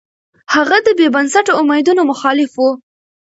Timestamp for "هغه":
0.53-0.77